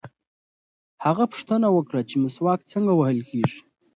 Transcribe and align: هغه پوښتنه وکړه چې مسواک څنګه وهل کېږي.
هغه 1.05 1.23
پوښتنه 1.31 1.67
وکړه 1.71 2.01
چې 2.09 2.15
مسواک 2.23 2.59
څنګه 2.71 2.91
وهل 2.95 3.19
کېږي. 3.29 3.59